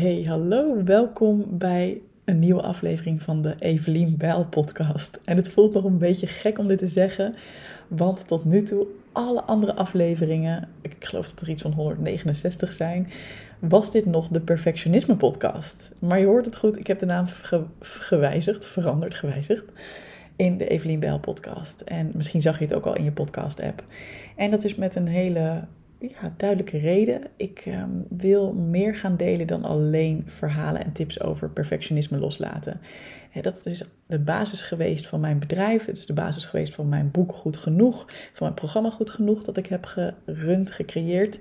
[0.00, 5.18] Hey, hallo, welkom bij een nieuwe aflevering van de Evelien Bijl podcast.
[5.24, 7.34] En het voelt nog een beetje gek om dit te zeggen,
[7.88, 13.10] want tot nu toe alle andere afleveringen, ik geloof dat er iets van 169 zijn,
[13.58, 15.90] was dit nog de Perfectionisme podcast.
[16.00, 17.26] Maar je hoort het goed, ik heb de naam
[17.80, 19.64] gewijzigd, veranderd, gewijzigd
[20.36, 21.80] in de Evelien Bijl podcast.
[21.80, 23.84] En misschien zag je het ook al in je podcast app.
[24.36, 25.64] En dat is met een hele
[26.00, 27.22] ja, duidelijke reden.
[27.36, 32.80] Ik ehm, wil meer gaan delen dan alleen verhalen en tips over perfectionisme loslaten.
[33.40, 35.86] dat is de basis geweest van mijn bedrijf.
[35.86, 38.04] Het is de basis geweest van mijn boek Goed Genoeg.
[38.08, 41.40] Van mijn programma Goed Genoeg dat ik heb gerund, gecreëerd.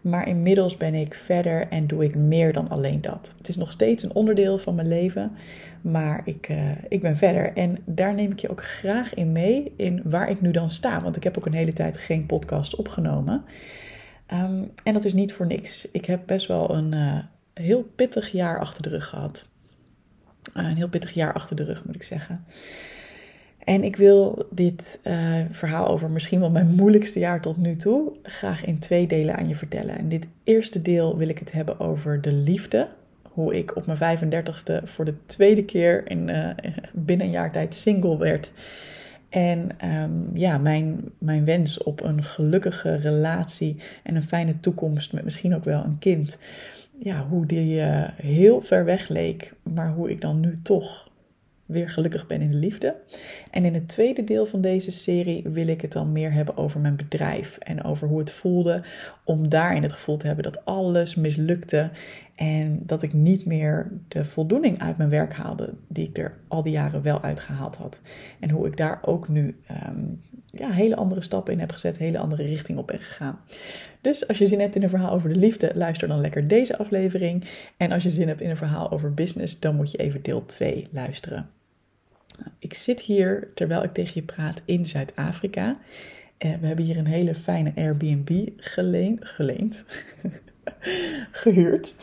[0.00, 3.32] Maar inmiddels ben ik verder en doe ik meer dan alleen dat.
[3.38, 5.32] Het is nog steeds een onderdeel van mijn leven.
[5.80, 7.52] Maar ik, uh, ik ben verder.
[7.52, 9.72] En daar neem ik je ook graag in mee.
[9.76, 11.02] In waar ik nu dan sta.
[11.02, 13.44] Want ik heb ook een hele tijd geen podcast opgenomen.
[14.28, 15.88] Ehm, en dat is niet voor niks.
[15.92, 17.18] Ik heb best wel een uh,
[17.54, 19.48] heel pittig jaar achter de rug gehad.
[20.56, 22.44] Uh, een heel pittig jaar achter de rug, moet ik zeggen.
[23.58, 25.14] En ik wil dit uh,
[25.50, 29.48] verhaal over misschien wel mijn moeilijkste jaar tot nu toe graag in twee delen aan
[29.48, 29.98] je vertellen.
[29.98, 32.88] In dit eerste deel wil ik het hebben over de liefde.
[33.22, 36.30] Hoe ik op mijn 35ste voor de tweede keer in,
[36.92, 38.52] binnen een jaar tijd single werd.
[39.28, 39.70] En
[40.02, 45.54] um, ja, mijn, mijn wens op een gelukkige relatie en een fijne toekomst met misschien
[45.54, 46.38] ook wel een kind.
[46.98, 51.07] Ja, hoe die uh, heel ver weg leek, maar hoe ik dan nu toch
[51.68, 52.96] weer gelukkig ben in de liefde.
[53.50, 56.80] En in het tweede deel van deze serie wil ik het dan meer hebben over
[56.80, 58.80] mijn bedrijf en over hoe het voelde
[59.24, 61.90] om daarin het gevoel te hebben dat alles mislukte
[62.34, 66.62] en dat ik niet meer de voldoening uit mijn werk haalde die ik er al
[66.62, 68.00] die jaren wel uitgehaald had.
[68.40, 69.56] En hoe ik daar ook nu
[69.88, 73.38] um, ja, hele andere stappen in heb gezet, hele andere richting op ben gegaan.
[74.00, 76.78] Dus als je zin hebt in een verhaal over de liefde, luister dan lekker deze
[76.78, 77.48] aflevering.
[77.76, 80.44] En als je zin hebt in een verhaal over business, dan moet je even deel
[80.44, 81.57] 2 luisteren.
[82.38, 85.78] Nou, ik zit hier terwijl ik tegen je praat in Zuid-Afrika.
[86.38, 89.84] Uh, we hebben hier een hele fijne Airbnb geleend,
[91.42, 91.94] gehuurd.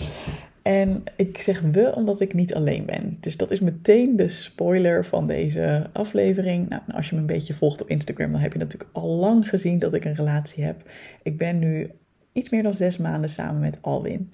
[0.61, 3.17] En ik zeg we omdat ik niet alleen ben.
[3.19, 6.69] Dus dat is meteen de spoiler van deze aflevering.
[6.69, 9.49] Nou, als je me een beetje volgt op Instagram, dan heb je natuurlijk al lang
[9.49, 10.89] gezien dat ik een relatie heb.
[11.23, 11.91] Ik ben nu
[12.31, 14.29] iets meer dan zes maanden samen met Alwin.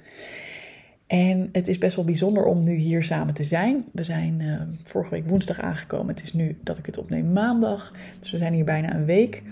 [1.11, 3.85] En het is best wel bijzonder om nu hier samen te zijn.
[3.91, 6.07] We zijn uh, vorige week woensdag aangekomen.
[6.07, 7.93] Het is nu dat ik het opneem maandag.
[8.19, 9.43] Dus we zijn hier bijna een week.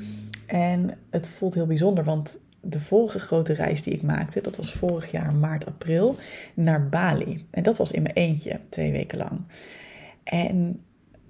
[0.45, 4.73] En het voelt heel bijzonder, want de vorige grote reis die ik maakte, dat was
[4.73, 6.15] vorig jaar maart, april,
[6.53, 7.45] naar Bali.
[7.51, 9.41] En dat was in mijn eentje, twee weken lang.
[10.23, 10.79] En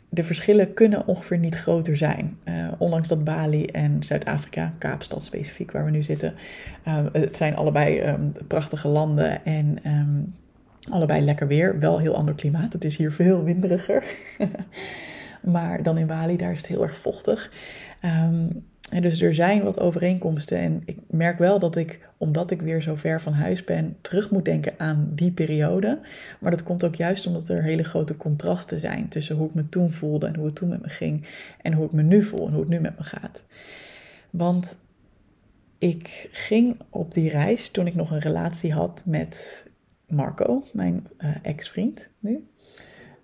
[0.10, 2.38] de verschillen kunnen ongeveer niet groter zijn.
[2.46, 6.34] Uh, ondanks dat Bali en Zuid-Afrika, Kaapstad specifiek waar we nu zitten,
[6.88, 10.34] uh, het zijn allebei um, prachtige landen en um,
[10.90, 11.80] allebei lekker weer.
[11.80, 12.74] Wel heel ander klimaat.
[12.74, 14.04] Het is hier veel winderiger.
[15.42, 17.52] maar dan in Bali, daar is het heel erg vochtig.
[18.02, 20.58] Um, en dus er zijn wat overeenkomsten.
[20.58, 24.32] En ik merk wel dat ik, omdat ik weer zo ver van huis ben, terug
[24.32, 26.00] moet denken aan die periode.
[26.40, 29.70] Maar dat komt ook juist omdat er hele grote contrasten zijn tussen hoe ik me
[29.70, 31.26] toen voelde en hoe het toen met me ging.
[31.62, 33.46] En hoe ik me nu voel en hoe het nu met me gaat.
[34.30, 34.76] Want
[35.78, 39.66] ik ging op die reis toen ik nog een relatie had met
[40.08, 42.48] Marco, mijn uh, ex-vriend nu.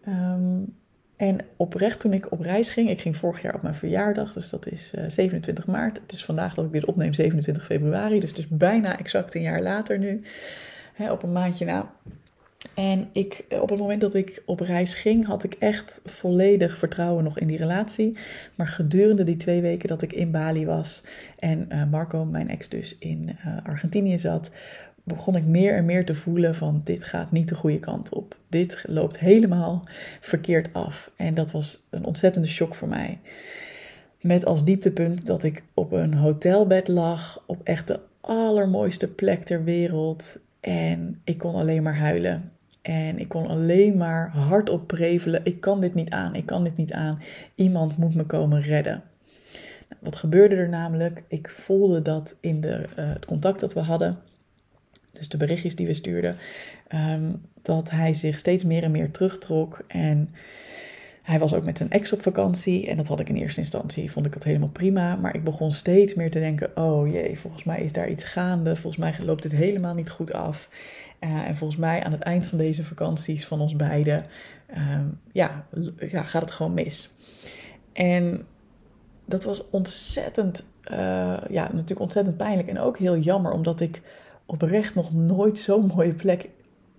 [0.07, 0.75] Um,
[1.15, 4.49] en oprecht, toen ik op reis ging, ik ging vorig jaar op mijn verjaardag, dus
[4.49, 5.99] dat is uh, eh, 27 maart.
[6.01, 9.41] Het is vandaag dat ik dit opneem, 27 februari, dus het is bijna exact een
[9.41, 10.21] jaar later nu,
[10.93, 11.91] hè, op een maandje na.
[12.73, 17.23] En ik, op het moment dat ik op reis ging, had ik echt volledig vertrouwen
[17.23, 18.17] nog in die relatie.
[18.55, 21.03] Maar gedurende die twee weken dat ik in Bali was
[21.39, 24.49] en uh, Marco, mijn ex, dus in Argentinië zat,
[25.05, 28.37] begon ik meer en meer te voelen van dit gaat niet de goede kant op.
[28.49, 29.83] Dit loopt helemaal
[30.21, 31.11] verkeerd af.
[31.15, 33.19] En dat was een ontzettende shock voor mij.
[34.21, 39.63] Met als dieptepunt dat ik op een hotelbed lag, op echt de allermooiste plek ter
[39.63, 40.37] wereld.
[40.59, 42.51] En ik kon alleen maar huilen.
[42.81, 45.41] En ik kon alleen maar hardop prevelen.
[45.43, 47.19] Ik kan dit niet aan, ik kan dit niet aan.
[47.55, 49.03] Iemand moet me komen redden.
[49.89, 51.23] Nou, wat gebeurde er namelijk?
[51.27, 54.17] Ik voelde dat in de, uh, het contact dat we hadden
[55.17, 56.35] dus de berichtjes die we stuurden,
[56.87, 57.31] ehm,
[57.61, 59.79] dat hij zich steeds meer en meer terugtrok.
[59.87, 60.29] En
[61.25, 62.87] hij was ook met zijn ex op vakantie.
[62.87, 65.15] En dat had ik in eerste instantie, vond ik dat helemaal prima.
[65.15, 68.75] Maar ik begon steeds meer te denken, oh jee, volgens mij is daar iets gaande.
[68.75, 70.69] Volgens mij loopt dit helemaal niet goed af.
[71.19, 74.23] Uh, en volgens mij aan het eind van deze vakanties van ons beiden,
[74.67, 75.67] ehm, ja,
[76.09, 77.09] ja, gaat het gewoon mis.
[77.93, 78.45] En
[79.25, 80.97] dat was ontzettend, uh,
[81.49, 84.01] ja, natuurlijk ontzettend pijnlijk en ook heel jammer, omdat ik
[84.45, 86.49] oprecht nog nooit zo'n mooie plek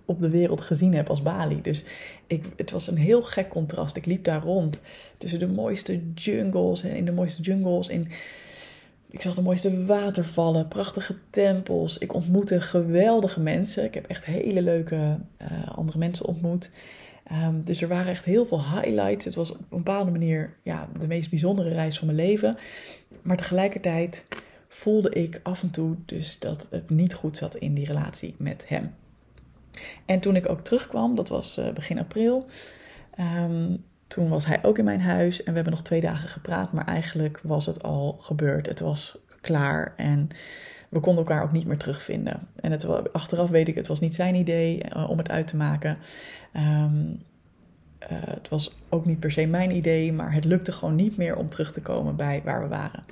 [0.05, 1.61] op de wereld gezien heb als Bali.
[1.61, 1.85] Dus
[2.27, 3.95] ik, het was een heel gek contrast.
[3.95, 4.79] Ik liep daar rond
[5.17, 7.87] tussen de mooiste jungles en in de mooiste jungles.
[7.87, 8.07] In,
[9.09, 11.97] ik zag de mooiste watervallen, prachtige tempels.
[11.97, 13.83] Ik ontmoette geweldige mensen.
[13.83, 14.95] Ik heb echt hele leuke
[15.41, 16.69] uh, andere mensen ontmoet.
[17.31, 19.25] Um, dus er waren echt heel veel highlights.
[19.25, 22.57] Het was op een bepaalde manier ja, de meest bijzondere reis van mijn leven.
[23.21, 24.23] Maar tegelijkertijd
[24.67, 28.65] voelde ik af en toe dus dat het niet goed zat in die relatie met
[28.67, 28.93] hem.
[30.05, 32.45] En toen ik ook terugkwam, dat was uh, begin april,
[33.19, 36.71] um, toen was hij ook in mijn huis en we hebben nog twee dagen gepraat,
[36.71, 38.67] maar eigenlijk was het al gebeurd.
[38.67, 40.29] Het was klaar en
[40.89, 42.47] we konden elkaar ook niet meer terugvinden.
[42.55, 45.55] En het, achteraf weet ik, het was niet zijn idee uh, om het uit te
[45.55, 45.97] maken.
[46.55, 47.21] Um,
[48.03, 51.35] uh, het was ook niet per se mijn idee, maar het lukte gewoon niet meer
[51.35, 53.03] om terug te komen bij waar we waren.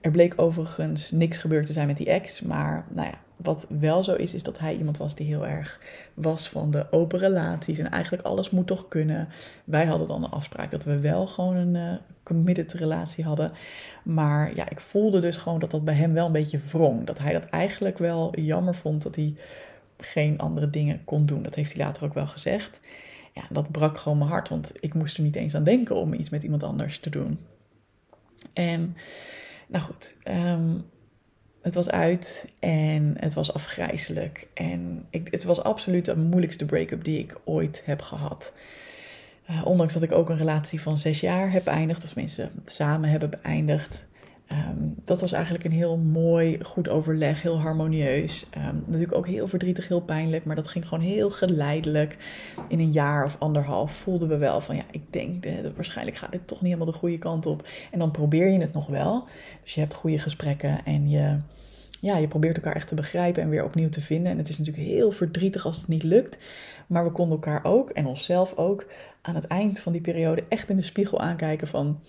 [0.00, 4.04] Er bleek overigens niks gebeurd te zijn met die ex, maar nou ja, wat wel
[4.04, 5.80] zo is, is dat hij iemand was die heel erg
[6.14, 7.78] was van de open relaties.
[7.78, 9.28] En eigenlijk alles moet toch kunnen.
[9.64, 13.52] Wij hadden dan een afspraak dat we wel gewoon een uh, committed relatie hadden.
[14.02, 17.06] Maar ja, ik voelde dus gewoon dat dat bij hem wel een beetje wrong.
[17.06, 19.34] Dat hij dat eigenlijk wel jammer vond dat hij
[19.98, 21.42] geen andere dingen kon doen.
[21.42, 22.80] Dat heeft hij later ook wel gezegd.
[23.34, 26.12] Ja, dat brak gewoon mijn hart, want ik moest er niet eens aan denken om
[26.12, 27.38] iets met iemand anders te doen.
[28.52, 28.96] En
[29.68, 30.84] nou goed, um,
[31.62, 34.48] het was uit en het was afgrijzelijk.
[34.54, 38.52] En ik, het was absoluut de moeilijkste break-up die ik ooit heb gehad.
[39.50, 43.10] Uh, ondanks dat ik ook een relatie van zes jaar heb beëindigd, of tenminste samen
[43.10, 44.06] hebben beëindigd.
[44.52, 48.46] Um, dat was eigenlijk een heel mooi, goed overleg, heel harmonieus.
[48.56, 52.16] Um, natuurlijk ook heel verdrietig, heel pijnlijk, maar dat ging gewoon heel geleidelijk.
[52.68, 56.32] In een jaar of anderhalf voelden we wel van ja, ik denk de, waarschijnlijk gaat
[56.32, 57.68] dit toch niet helemaal de goede kant op.
[57.90, 59.26] En dan probeer je het nog wel.
[59.62, 61.36] Dus je hebt goede gesprekken en je,
[62.00, 64.32] ja, je probeert elkaar echt te begrijpen en weer opnieuw te vinden.
[64.32, 66.38] En het is natuurlijk heel verdrietig als het niet lukt.
[66.86, 68.86] Maar we konden elkaar ook en onszelf ook
[69.22, 72.00] aan het eind van die periode echt in de spiegel aankijken van...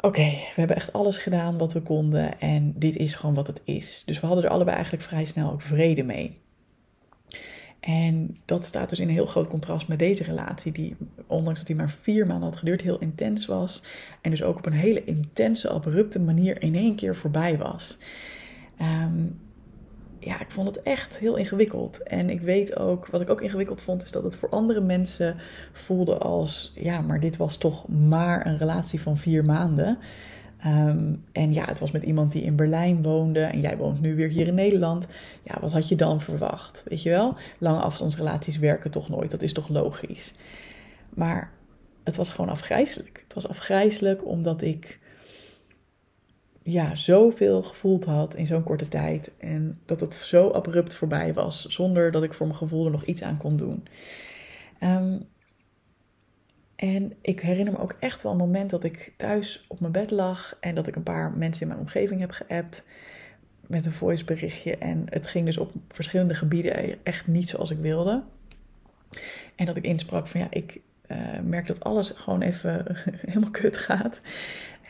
[0.00, 3.60] Oké, we hebben echt alles gedaan wat we konden en dit is gewoon wat het
[3.64, 4.02] is.
[4.06, 6.38] Dus we hadden er allebei eigenlijk vrij snel ook vrede mee.
[7.80, 10.96] En dat staat dus in een heel groot contrast met deze relatie, die
[11.26, 13.82] ondanks dat die maar vier maanden had geduurd, heel intens was.
[14.20, 17.98] En dus ook op een hele intense, abrupte manier in één keer voorbij was.
[18.80, 19.38] Um,
[20.26, 22.02] ja, ik vond het echt heel ingewikkeld.
[22.02, 25.36] En ik weet ook, wat ik ook ingewikkeld vond, is dat het voor andere mensen
[25.72, 29.98] voelde als, ja, maar dit was toch maar een relatie van vier maanden.
[30.66, 34.14] Um, en ja, het was met iemand die in Berlijn woonde en jij woont nu
[34.14, 35.06] weer hier in Nederland.
[35.42, 36.82] Ja, wat had je dan verwacht?
[36.88, 37.36] Weet je wel?
[37.58, 40.32] Lange afstandsrelaties werken toch nooit, dat is toch logisch.
[41.08, 41.50] Maar
[42.04, 43.20] het was gewoon afgrijzelijk.
[43.24, 44.98] Het was afgrijzelijk omdat ik
[46.66, 49.30] ja, zoveel gevoeld had in zo'n korte tijd.
[49.38, 53.04] En dat het zo abrupt voorbij was, zonder dat ik voor mijn gevoel er nog
[53.04, 53.86] iets aan kon doen.
[54.80, 55.26] Um,
[56.76, 60.10] en ik herinner me ook echt wel een moment dat ik thuis op mijn bed
[60.10, 62.86] lag en dat ik een paar mensen in mijn omgeving heb geappt
[63.66, 64.76] met een voiceberichtje.
[64.76, 68.22] En het ging dus op verschillende gebieden echt niet zoals ik wilde.
[69.54, 72.96] En dat ik insprak van ja, ik uh, merk dat alles gewoon even
[73.26, 74.20] helemaal kut gaat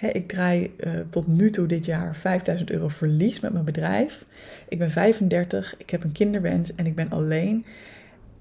[0.00, 4.24] ik draai uh, tot nu toe dit jaar 5000 euro verlies met mijn bedrijf.
[4.68, 7.64] Ik ben 35, ik heb een kinderwens en ik ben alleen.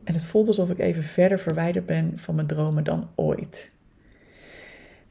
[0.04, 3.70] En het voelt alsof ik even verder verwijderd ben van mijn dromen dan ooit.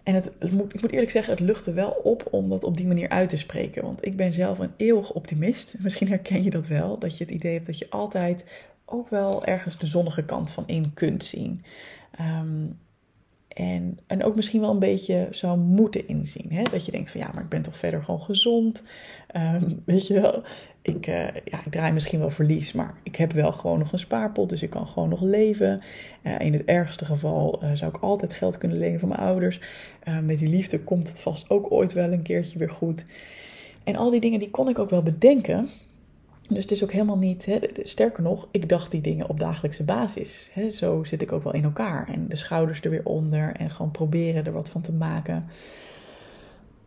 [0.03, 3.09] En het, ik moet eerlijk zeggen, het luchtte wel op om dat op die manier
[3.09, 3.83] uit te spreken.
[3.83, 5.75] Want ik ben zelf een eeuwig optimist.
[5.83, 8.45] Misschien herken je dat wel, dat je het idee hebt dat je altijd
[8.85, 11.65] ook wel ergens de zonnige kant van in kunt zien.
[12.21, 12.79] Um,
[13.55, 16.53] en, en ook misschien wel een beetje zou moeten inzien.
[16.53, 16.63] Hè?
[16.63, 18.83] Dat je denkt van ja, maar ik ben toch verder gewoon gezond.
[19.37, 20.43] Um, weet je wel,
[20.83, 23.99] ik, uh, ja, ik draai misschien wel verlies, maar ik heb wel gewoon nog een
[23.99, 24.49] spaarpot.
[24.49, 25.83] Dus ik kan gewoon nog leven.
[26.23, 29.61] Uh, in het ergste geval uh, zou ik altijd geld kunnen lenen van mijn ouders.
[30.23, 33.05] met die liefde komt het vast ook ooit wel een keertje weer goed.
[33.85, 35.69] En al die dingen die kon ik ook wel bedenken.
[36.51, 39.85] Dus het is ook helemaal niet, hè, sterker nog, ik dacht die dingen op dagelijkse
[39.85, 40.51] basis.
[40.53, 42.09] Hè, zo zit ik ook wel in elkaar.
[42.09, 45.45] En de schouders er weer onder en gewoon proberen er wat van te maken.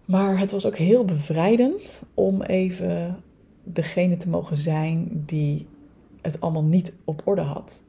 [0.05, 3.23] Maar het was ook heel bevrijdend om even
[3.63, 5.67] degene te mogen zijn die
[6.21, 7.81] het allemaal niet op orde had.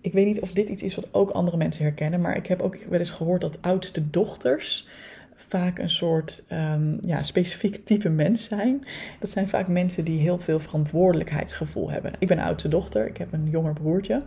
[0.00, 2.60] Ik weet niet of dit iets is wat ook andere mensen herkennen, maar ik heb
[2.62, 4.88] ook wel eens gehoord dat oudste dochters
[5.36, 8.84] vaak een soort um, ja, specifiek type mens zijn.
[9.20, 12.12] Dat zijn vaak mensen die heel veel verantwoordelijkheidsgevoel hebben.
[12.18, 14.22] Ik ben oudste dochter, ik heb een jonger broertje.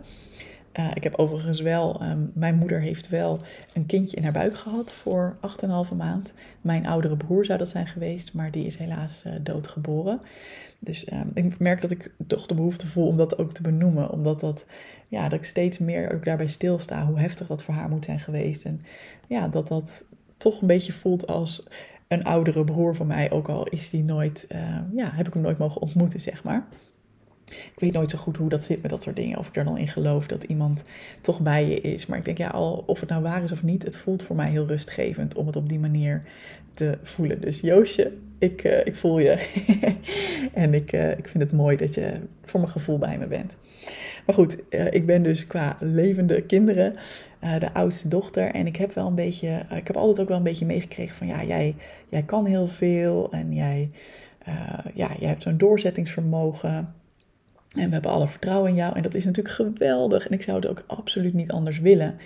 [0.78, 3.40] Uh, ik heb overigens wel, um, mijn moeder heeft wel
[3.72, 5.36] een kindje in haar buik gehad voor
[5.90, 6.32] 8,5 maand.
[6.60, 10.20] Mijn oudere broer zou dat zijn geweest, maar die is helaas uh, doodgeboren.
[10.78, 14.10] Dus um, ik merk dat ik toch de behoefte voel om dat ook te benoemen.
[14.10, 14.64] Omdat dat,
[15.08, 18.20] ja, dat ik steeds meer ook daarbij stilsta hoe heftig dat voor haar moet zijn
[18.20, 18.64] geweest.
[18.64, 18.80] En
[19.26, 20.04] ja, dat dat
[20.40, 21.62] toch een beetje voelt als
[22.08, 24.58] een oudere broer van mij, ook al is die nooit, uh,
[24.94, 26.66] ja, heb ik hem nooit mogen ontmoeten, zeg maar.
[27.50, 29.38] Ik weet nooit zo goed hoe dat zit met dat soort dingen.
[29.38, 30.82] Of ik er dan in geloof dat iemand
[31.20, 32.06] toch bij je is.
[32.06, 34.36] Maar ik denk, ja, al, of het nou waar is of niet, het voelt voor
[34.36, 36.22] mij heel rustgevend om het op die manier
[36.74, 37.40] te voelen.
[37.40, 39.36] Dus Joosje, ik, uh, ik voel je.
[40.60, 42.12] en ik, uh, ik vind het mooi dat je
[42.42, 43.54] voor mijn gevoel bij me bent.
[44.26, 46.94] Maar goed, uh, ik ben dus qua levende kinderen
[47.58, 48.50] de oudste dochter.
[48.50, 51.26] En ik heb wel een beetje, ik heb altijd ook wel een beetje meegekregen van
[51.26, 51.74] ja, jij,
[52.08, 53.32] jij kan heel veel.
[53.32, 53.88] En jij,
[54.94, 56.94] ja, jij hebt zo'n doorzettingsvermogen.
[57.76, 58.96] En we hebben alle vertrouwen in jou.
[58.96, 60.26] En dat is natuurlijk geweldig.
[60.26, 62.18] En ik zou het ook absoluut niet anders willen.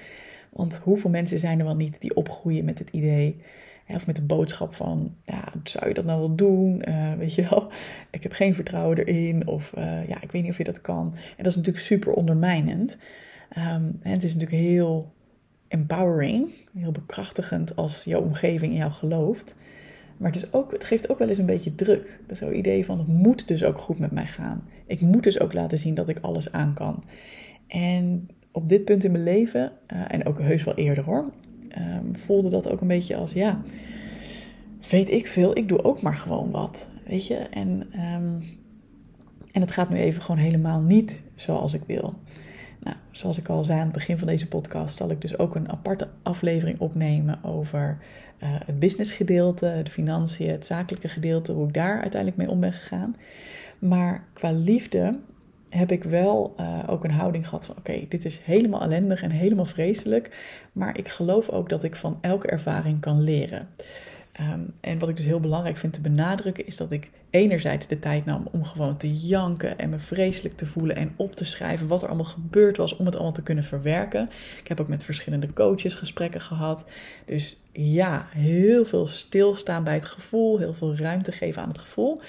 [0.53, 3.37] Want hoeveel mensen zijn er wel niet die opgroeien met het idee.
[3.89, 6.83] Of met de boodschap van, ja, zou je dat nou wel doen?
[6.89, 7.71] Uh, weet je wel,
[8.11, 9.47] ik heb geen vertrouwen erin.
[9.47, 11.15] Of uh, ja, ik weet niet of je dat kan.
[11.15, 12.97] En dat is natuurlijk super ondermijnend.
[13.49, 15.13] En het is natuurlijk heel
[15.69, 19.57] empowering, heel bekrachtigend als jouw omgeving in jou gelooft.
[20.17, 22.21] Maar het, is ook, het geeft ook wel eens een beetje druk.
[22.31, 24.69] Zo'n idee van het moet dus ook goed met mij gaan.
[24.87, 27.05] Ik moet dus ook laten zien dat ik alles aan kan.
[27.67, 31.33] En op dit punt in mijn leven, uh, en ook heus wel eerder hoor,
[31.79, 33.61] um, voelde dat ook een beetje als ja,
[34.91, 36.87] weet ik veel, ik doe ook maar gewoon wat.
[37.07, 37.69] Weet je, en,
[38.15, 38.43] um,
[39.53, 42.15] en het gaat nu even gewoon helemaal niet zoals ik wil.
[42.81, 45.55] Nou, zoals ik al zei aan het begin van deze podcast, zal ik dus ook
[45.55, 47.99] een aparte aflevering opnemen over
[48.43, 52.73] uh, het businessgedeelte, de financiën, het zakelijke gedeelte, hoe ik daar uiteindelijk mee om ben
[52.73, 53.17] gegaan.
[53.79, 55.19] Maar qua liefde
[55.77, 59.31] heb ik wel uh, ook een houding gehad van: oké, dit is helemaal ellendig en
[59.31, 60.37] helemaal vreselijk.
[60.73, 63.69] Maar ik geloof ook dat ik van elke ervaring kan leren.
[64.41, 67.99] Um, en wat ik dus heel belangrijk vind te benadrukken, is dat ik enerzijds de
[67.99, 71.87] tijd nam om gewoon te janken en me vreselijk te voelen en op te schrijven
[71.87, 74.29] wat er allemaal gebeurd was om het allemaal te kunnen verwerken.
[74.61, 76.85] Ik heb ook met verschillende coaches gesprekken gehad.
[77.25, 82.21] Dus ja, heel veel stilstaan bij het gevoel, heel veel ruimte geven aan het gevoel.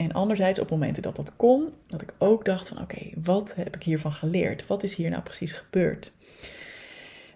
[0.00, 3.76] En anderzijds op momenten dat dat kon, dat ik ook dacht van oké, wat heb
[3.76, 4.66] ik hiervan geleerd?
[4.66, 6.12] Wat is hier nou precies gebeurd?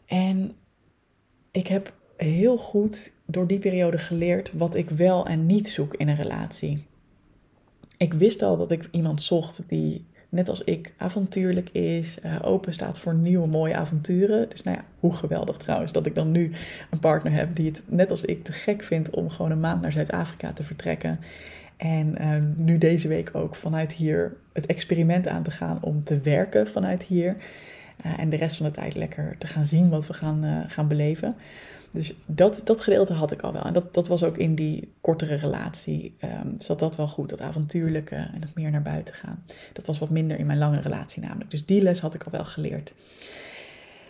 [0.07, 0.57] En
[1.51, 6.09] ik heb heel goed door die periode geleerd wat ik wel en niet zoek in
[6.09, 6.87] een relatie.
[7.97, 12.75] Ik wist al dat ik iemand zocht die net als ik avontuurlijk is, uh, open
[12.75, 14.49] staat voor nieuwe mooie avonturen.
[14.49, 16.53] Dus nou ja, hoe geweldig trouwens dat ik dan nu
[16.91, 19.81] een partner heb die het net als ik te gek vindt om gewoon een maand
[19.81, 21.21] naar Zuid-Afrika te vertrekken.
[21.77, 26.21] En uh, nu deze week ook vanuit hier het experiment aan te gaan om te
[26.21, 27.37] werken vanuit hier.
[28.07, 30.89] Uh, en de rest van de tijd lekker te gaan zien wat we gaan, gaan
[30.89, 31.37] beleven.
[31.91, 33.65] Dus dat, dat gedeelte had ik al wel.
[33.65, 36.15] En dat, dat was ook in die kortere relatie.
[36.25, 39.45] Um, zat dat wel goed, dat avontuurlijke en het meer naar buiten gaan.
[39.73, 41.51] Dat was wat minder in mijn lange relatie namelijk.
[41.51, 42.95] Dus die les had ik al wel geleerd.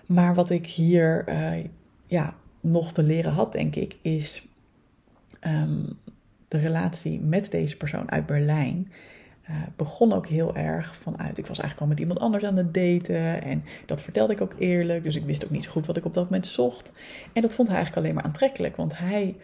[0.07, 1.65] Maar wat ik hier uh,
[2.07, 4.49] ja, nog te leren had, denk ik, is
[5.47, 5.99] um,
[6.55, 8.93] de relatie met deze persoon uit Berlijn.
[9.51, 11.39] Uh, begon ook heel erg vanuit.
[11.39, 13.43] Ik was eigenlijk al met iemand anders aan het daten.
[13.43, 15.05] En dat vertelde ik ook eerlijk.
[15.05, 16.93] Dus ik wist ook niet zo goed wat ik op dat moment zocht.
[17.33, 18.77] En dat vond hij eigenlijk alleen maar aantrekkelijk.
[18.77, 19.37] Want hij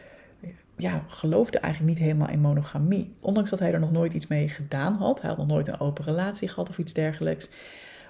[0.77, 3.15] ja, geloofde eigenlijk niet helemaal in monogamie.
[3.21, 5.21] Ondanks dat hij er nog nooit iets mee gedaan had.
[5.21, 7.49] Hij had nog nooit een open relatie gehad of iets dergelijks.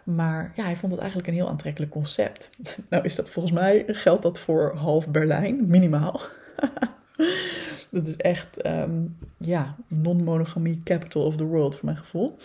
[0.04, 2.50] Maar ja, hij vond het eigenlijk een heel aantrekkelijk concept.
[2.90, 6.20] Nou is dat volgens mij, geldt dat voor half Berlijn, minimaal.
[7.90, 12.36] Dat is echt, um, ja, non-monogamie capital of the world voor mijn gevoel.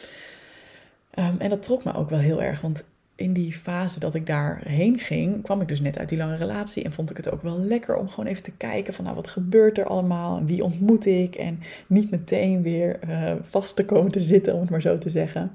[1.20, 2.86] Um, en dat trok me ook wel heel erg, want
[3.16, 6.84] in die fase dat ik daarheen ging, kwam ik dus net uit die lange relatie
[6.84, 9.28] en vond ik het ook wel lekker om gewoon even te kijken van nou wat
[9.28, 14.12] gebeurt er allemaal en wie ontmoet ik en niet meteen weer uh, vast te komen
[14.12, 15.52] te zitten om het maar zo te zeggen.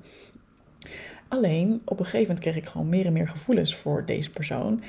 [1.28, 4.82] Alleen op een gegeven moment kreeg ik gewoon meer en meer gevoelens voor deze persoon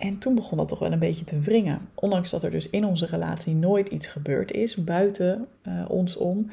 [0.00, 1.88] en toen begon dat toch wel een beetje te wringen.
[1.94, 6.50] Ondanks dat er dus in onze relatie nooit iets gebeurd is, buiten uh, ons om.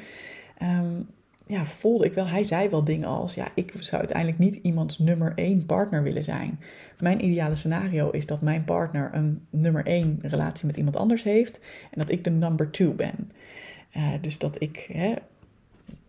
[0.61, 1.07] Um,
[1.45, 4.97] ja, voelde ik wel, hij zei wel dingen als, ja, ik zou uiteindelijk niet iemands
[4.97, 6.59] nummer één partner willen zijn.
[6.99, 11.59] Mijn ideale scenario is dat mijn partner een nummer één relatie met iemand anders heeft
[11.91, 13.31] en dat ik de number two ben.
[13.97, 15.13] Uh, dus dat ik, hè,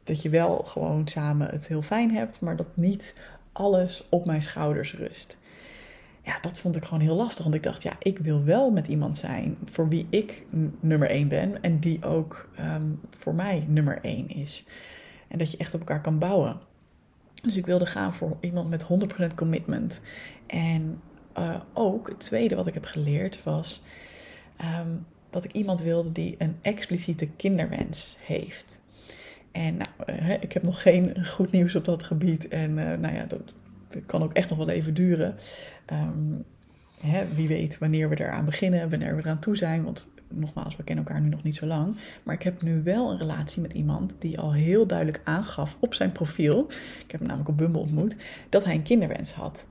[0.04, 3.14] dat je wel gewoon samen het heel fijn hebt, maar dat niet
[3.52, 5.38] alles op mijn schouders rust
[6.28, 7.44] ja, dat vond ik gewoon heel lastig.
[7.44, 10.44] Want ik dacht, ja, ik wil wel met iemand zijn voor wie ik
[10.80, 11.62] nummer één ben.
[11.62, 14.64] En die ook um, voor mij nummer één is.
[15.28, 16.60] En dat je echt op elkaar kan bouwen.
[17.42, 18.86] Dus ik wilde gaan voor iemand met
[19.30, 20.00] 100% commitment.
[20.46, 21.00] En
[21.38, 23.82] uh, ook het tweede wat ik heb geleerd was
[24.56, 24.96] ehm,
[25.30, 28.80] dat ik iemand wilde die een expliciete kinderwens heeft.
[29.52, 32.48] En nou, uh, ik heb nog geen goed nieuws op dat gebied.
[32.48, 33.52] En uh, nou ja, dat
[34.06, 35.36] kan ook echt nog wel even duren.
[35.92, 36.44] Um,
[37.00, 39.84] hè, wie weet wanneer we eraan beginnen, wanneer we eraan toe zijn.
[39.84, 41.96] Want nogmaals, we kennen elkaar nu nog niet zo lang.
[42.22, 45.94] Maar ik heb nu wel een relatie met iemand die al heel duidelijk aangaf op
[45.94, 46.66] zijn profiel.
[47.04, 48.16] Ik heb hem namelijk op Bumble ontmoet.
[48.48, 49.64] Dat hij een kinderwens had.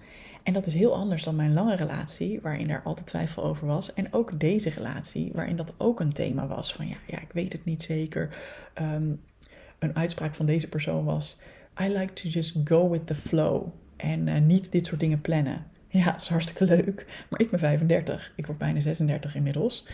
[0.43, 3.93] En dat is heel anders dan mijn lange relatie, waarin er altijd twijfel over was.
[3.93, 6.74] En ook deze relatie, waarin dat ook een thema was.
[6.74, 8.38] Van ja, ja ik weet het niet zeker.
[8.81, 9.19] Um,
[9.79, 11.38] een uitspraak van deze persoon was:
[11.81, 13.67] I like to just go with the flow.
[13.98, 15.66] En uh, niet dit soort dingen plannen.
[15.88, 17.25] Ja, dat is hartstikke leuk.
[17.30, 18.34] Maar ik ben 35.
[18.36, 19.88] Ik word bijna 36 inmiddels.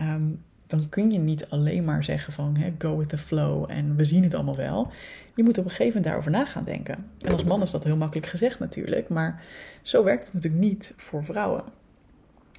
[0.00, 3.96] Um, dan kun je niet alleen maar zeggen van hè, go with the flow en
[3.96, 4.90] we zien het allemaal wel.
[5.34, 7.06] Je moet op een gegeven moment daarover na gaan denken.
[7.20, 9.42] En als man is dat heel makkelijk gezegd natuurlijk, maar
[9.82, 11.64] zo werkt het natuurlijk niet voor vrouwen.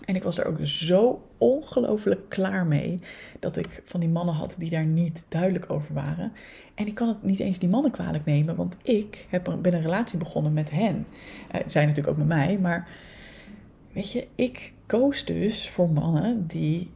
[0.05, 2.99] En ik was daar ook zo ongelooflijk klaar mee
[3.39, 6.31] dat ik van die mannen had die daar niet duidelijk over waren.
[6.75, 9.81] En ik kan het niet eens die mannen kwalijk nemen, want ik heb, ben een
[9.81, 11.07] relatie begonnen met hen.
[11.55, 12.87] Uh, zij natuurlijk ook met mij, maar
[13.93, 16.89] weet je, ik koos dus voor mannen die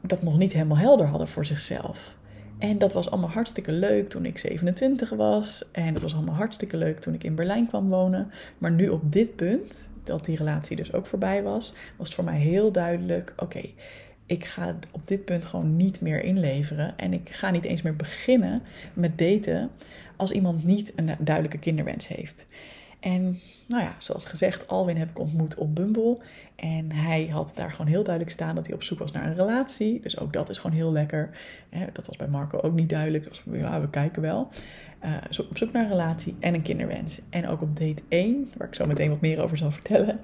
[0.00, 2.16] dat nog niet helemaal helder hadden voor zichzelf.
[2.60, 5.64] En dat was allemaal hartstikke leuk toen ik 27 was.
[5.72, 8.30] En dat was allemaal hartstikke leuk toen ik in Berlijn kwam wonen.
[8.58, 12.24] Maar nu op dit punt, dat die relatie dus ook voorbij was, was het voor
[12.24, 13.60] mij heel duidelijk: oké,
[14.26, 16.98] ik ga op dit punt gewoon niet meer inleveren.
[16.98, 18.62] En ik ga niet eens meer beginnen
[18.94, 19.70] met daten
[20.16, 22.46] als iemand niet een duidelijke kinderwens heeft.
[23.00, 26.18] En nou ja, zoals gezegd, Alwin heb ik ontmoet op Bumble.
[26.60, 29.34] En hij had daar gewoon heel duidelijk staan dat hij op zoek was naar een
[29.34, 30.00] relatie.
[30.00, 31.30] Dus ook dat is gewoon heel lekker.
[31.92, 33.42] Dat was bij Marco ook niet duidelijk.
[33.52, 34.48] Ja, we kijken wel.
[35.04, 37.20] Uh, op zoek naar een relatie en een kinderwens.
[37.30, 40.20] En ook op date 1, waar ik zo meteen wat meer over zal vertellen,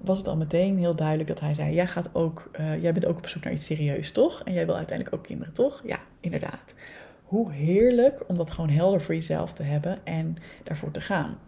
[0.00, 3.06] was het al meteen heel duidelijk dat hij zei: Jij, gaat ook, uh, jij bent
[3.06, 4.42] ook op zoek naar iets serieus, toch?
[4.44, 5.82] En jij wil uiteindelijk ook kinderen, toch?
[5.84, 6.74] Ja, inderdaad.
[7.24, 11.38] Hoe heerlijk om dat gewoon helder voor jezelf te hebben en daarvoor te gaan.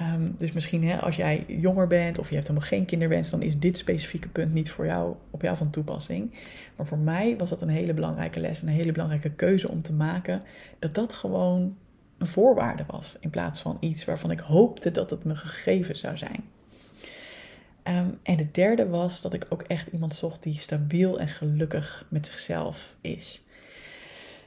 [0.00, 3.42] Um, dus misschien hè, als jij jonger bent of je hebt helemaal geen kinderwens, dan
[3.42, 6.34] is dit specifieke punt niet voor jou, op jou van toepassing.
[6.76, 9.92] Maar voor mij was dat een hele belangrijke les, een hele belangrijke keuze om te
[9.92, 10.42] maken,
[10.78, 11.76] dat dat gewoon
[12.18, 16.16] een voorwaarde was, in plaats van iets waarvan ik hoopte dat het me gegeven zou
[16.16, 16.44] zijn.
[17.84, 22.06] Um, en de derde was dat ik ook echt iemand zocht die stabiel en gelukkig
[22.08, 23.42] met zichzelf is.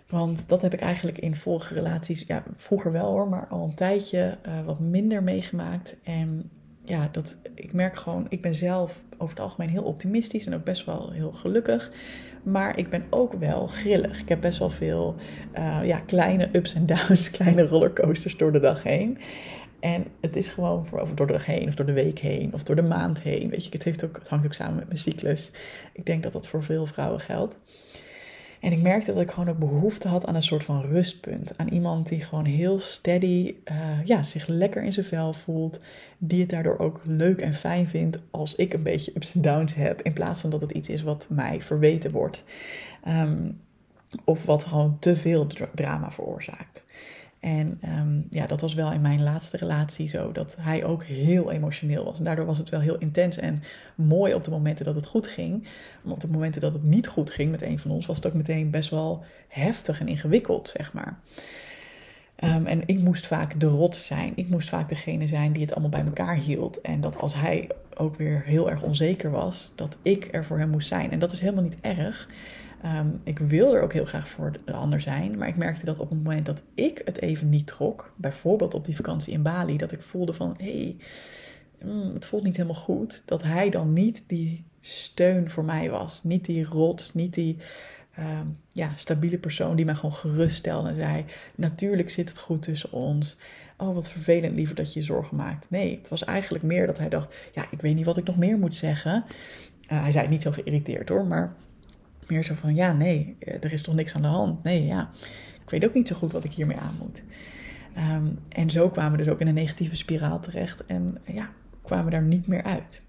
[0.10, 3.76] Want dat heb ik eigenlijk in vorige relaties, ja, vroeger wel hoor, maar al een
[3.76, 5.98] tijdje uh, wat minder meegemaakt.
[6.04, 6.50] En
[6.84, 10.63] ja, dat, ik merk gewoon, ik ben zelf over het algemeen heel optimistisch en ook
[10.63, 11.91] best wel heel gelukkig.
[12.43, 14.22] Maar ik ben ook wel grillig.
[14.22, 15.15] Ik heb best wel veel
[15.58, 19.17] uh, ja, kleine ups en downs, kleine rollercoasters door de dag heen.
[19.80, 22.63] En het is gewoon of door de dag heen, of door de week heen, of
[22.63, 23.50] door de maand heen.
[23.50, 25.52] Weet je, het, heeft ook, het hangt ook samen met mijn cyclus.
[25.93, 27.60] Ik denk dat dat voor veel vrouwen geldt.
[28.60, 31.58] En ik merkte dat ik gewoon ook behoefte had aan een soort van rustpunt.
[31.58, 35.80] Aan iemand die gewoon heel steady, uh, ja, zich lekker in zijn vel voelt.
[36.17, 39.76] Die het daardoor ook leuk en fijn vindt als ik een beetje ups en downs
[39.76, 40.02] heb.
[40.02, 42.43] In plaats van dat het iets is wat mij verweten wordt.
[43.08, 43.60] Um,
[44.24, 46.86] of wat gewoon te veel drama veroorzaakt.
[47.39, 51.52] En um, ja, dat was wel in mijn laatste relatie zo, dat hij ook heel
[51.52, 52.17] emotioneel was.
[52.17, 53.63] En daardoor was het wel heel intens en
[53.95, 55.67] mooi op de momenten dat het goed ging.
[56.02, 58.28] Maar op de momenten dat het niet goed ging met een van ons, was het
[58.28, 61.19] ook meteen best wel heftig en ingewikkeld, zeg maar.
[62.43, 64.32] Um, en ik moest vaak de rots zijn.
[64.36, 66.82] Ik moest vaak degene zijn die het allemaal bij elkaar hield.
[66.82, 70.69] En dat als hij ook weer heel erg onzeker was, dat ik er voor hem
[70.69, 71.12] moest zijn.
[71.12, 72.28] En dat is helemaal niet erg.
[72.85, 75.99] Um, ik wil er ook heel graag voor de ander zijn, maar ik merkte dat
[75.99, 79.77] op het moment dat ik het even niet trok, bijvoorbeeld op die vakantie in Bali,
[79.77, 80.95] dat ik voelde van hé, hey,
[81.91, 86.23] mm, het voelt niet helemaal goed, dat hij dan niet die steun voor mij was,
[86.23, 87.57] niet die rots, niet die
[88.19, 92.91] um, ja, stabiele persoon die mij gewoon geruststelde en zei: Natuurlijk zit het goed tussen
[92.91, 93.37] ons.
[93.77, 95.69] Oh, wat vervelend, liever dat je je zorgen maakt.
[95.69, 98.37] Nee, het was eigenlijk meer dat hij dacht: Ja, ik weet niet wat ik nog
[98.37, 99.25] meer moet zeggen.
[99.91, 101.55] Uh, hij zei het niet zo geïrriteerd hoor, maar
[102.29, 104.63] meer zo van, ja, nee, eh, er is toch niks aan de hand.
[104.63, 105.09] Nee, ja,
[105.63, 107.23] ik weet ook niet zo goed wat ik hiermee aan moet.
[107.97, 111.49] Um, en zo kwamen we dus ook in een negatieve spiraal terecht en ja,
[111.83, 113.01] kwamen daar niet meer uit.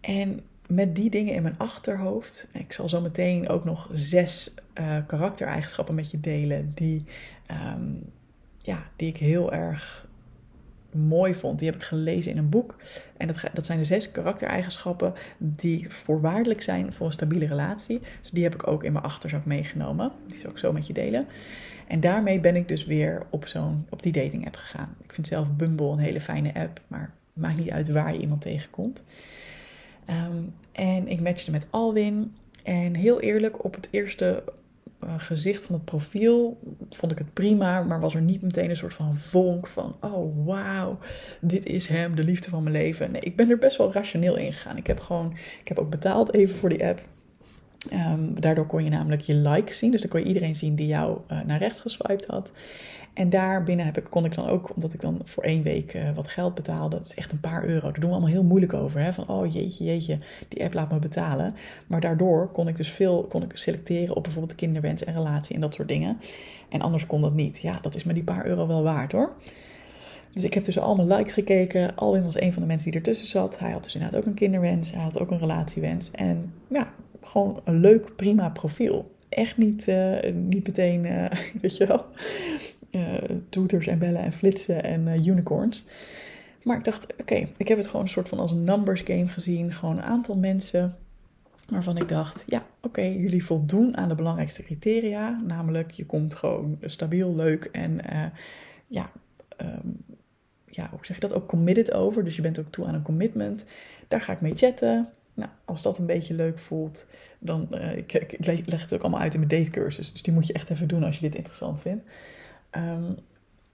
[0.00, 4.96] En met die dingen in mijn achterhoofd, ik zal zo meteen ook nog zes uh,
[5.06, 7.04] karaktereigenschappen met je delen die,
[7.76, 8.02] um,
[8.58, 10.08] ja, die ik heel erg
[10.94, 12.76] mooi vond, die heb ik gelezen in een boek.
[13.16, 18.00] En dat, dat zijn de zes karaktereigenschappen die voorwaardelijk zijn voor een stabiele relatie.
[18.20, 20.12] Dus die heb ik ook in mijn achterzak meegenomen.
[20.26, 21.26] Die zal ik zo met je delen.
[21.86, 24.96] En daarmee ben ik dus weer op, zo'n, op die dating app gegaan.
[25.02, 28.40] Ik vind zelf Bumble een hele fijne app, maar maakt niet uit waar je iemand
[28.40, 29.02] tegenkomt.
[30.04, 32.34] Ehm, en ik matchte met Alwin.
[32.62, 34.42] En heel eerlijk, op het eerste
[35.16, 36.58] gezicht van het profiel
[36.90, 40.46] vond ik het prima, maar was er niet meteen een soort van vonk van, oh
[40.46, 40.98] wauw,
[41.40, 43.10] dit is hem, de liefde van mijn leven.
[43.10, 44.76] Nee, ik ben er best wel rationeel in gegaan.
[44.76, 47.00] Ik heb gewoon, ik heb ook betaald even voor die app.
[47.92, 50.86] Um, daardoor kon je namelijk je likes zien, dus dan kon je iedereen zien die
[50.86, 52.50] jou uh, naar rechts geswiped had.
[53.20, 56.10] En daarbinnen heb ik, kon ik dan ook, omdat ik dan voor één week uh,
[56.14, 57.80] wat geld betaalde, dat is echt een paar euro.
[57.80, 59.00] Daar doen we allemaal heel moeilijk over.
[59.00, 59.12] Hè?
[59.12, 61.54] Van oh jeetje, jeetje, die app laat me betalen.
[61.86, 65.60] Maar daardoor kon ik dus veel kon ik selecteren op bijvoorbeeld kinderwens en relatie en
[65.60, 66.18] dat soort dingen.
[66.68, 67.58] En anders kon dat niet.
[67.58, 69.32] Ja, dat is me die paar euro wel waard hoor.
[70.32, 71.96] Dus ik heb tussen al mijn likes gekeken.
[71.96, 73.58] Alwin was een van de mensen die ertussen zat.
[73.58, 74.92] Hij had dus inderdaad ook een kinderwens.
[74.92, 76.10] Hij had ook een relatiewens.
[76.10, 79.14] En ja, gewoon een leuk, prima profiel.
[79.28, 81.30] Echt niet, uh, niet meteen, uh,
[81.62, 82.04] weet je wel,
[82.90, 83.14] uh,
[83.48, 85.84] toeters en bellen en flitsen en uh, unicorns.
[86.62, 89.28] Maar ik dacht, oké, ik heb het gewoon een soort van als een numbers game
[89.28, 89.72] gezien.
[89.72, 90.96] Gewoon een aantal mensen
[91.68, 95.40] waarvan ik dacht, ja, oké, jullie voldoen aan de belangrijkste criteria.
[95.46, 98.24] Namelijk, je komt gewoon stabiel, leuk en uh,
[98.86, 99.10] ja,
[99.56, 100.04] um,
[100.66, 102.24] ja, hoe zeg je dat, ook committed over.
[102.24, 103.64] Dus je bent ook toe aan een commitment.
[104.08, 105.08] Daar ga ik mee chatten.
[105.34, 107.06] Nou, als dat een beetje leuk voelt,
[107.38, 110.12] dan ik, ik, leg het ook allemaal uit in mijn datecursus.
[110.12, 112.04] Dus die moet je echt even doen als je dit interessant vindt.
[112.76, 113.16] Um,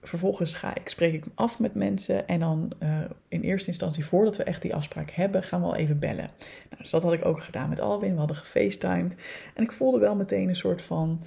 [0.01, 4.37] vervolgens ga ik, spreek ik af met mensen en dan uh, in eerste instantie voordat
[4.37, 6.29] we echt die afspraak hebben, gaan we al even bellen.
[6.69, 9.15] Nou, dus dat had ik ook gedaan met Alwin, we hadden gefacetimed
[9.53, 11.23] en ik voelde wel meteen een soort van,